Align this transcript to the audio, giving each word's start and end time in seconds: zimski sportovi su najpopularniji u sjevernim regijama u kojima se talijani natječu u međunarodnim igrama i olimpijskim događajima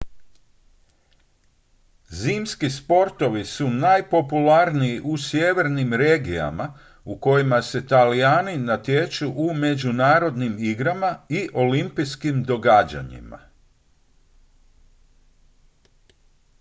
zimski 2.09 2.69
sportovi 2.69 3.45
su 3.45 3.69
najpopularniji 3.69 5.01
u 5.01 5.17
sjevernim 5.17 5.93
regijama 5.93 6.73
u 7.03 7.17
kojima 7.19 7.61
se 7.61 7.87
talijani 7.87 8.57
natječu 8.57 9.29
u 9.35 9.53
međunarodnim 9.53 10.55
igrama 10.59 11.17
i 11.29 11.47
olimpijskim 11.53 12.43
događajima 12.43 13.39